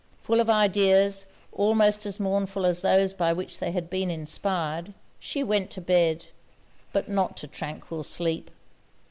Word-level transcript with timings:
Full 0.23 0.39
of 0.39 0.49
ideas 0.49 1.27
almost 1.51 2.07
as 2.07 2.19
mournful 2.19 2.65
as 2.65 2.81
those 2.81 3.13
by 3.13 3.33
which 3.33 3.59
they 3.59 3.71
had 3.71 3.87
been 3.87 4.09
inspired, 4.09 4.95
she 5.19 5.43
went 5.43 5.69
to 5.73 5.79
bed, 5.79 6.25
but 6.91 7.07
not 7.07 7.37
to 7.37 7.45
tranquil 7.47 8.01
sleep. 8.01 8.49